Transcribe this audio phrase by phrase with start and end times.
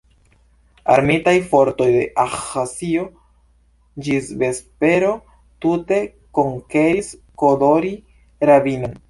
[0.93, 3.03] Armitaj fortoj de Abĥazio
[4.07, 5.13] ĝis vespero
[5.67, 6.01] tute
[6.41, 7.13] konkeris
[7.45, 8.99] Kodori-ravinon.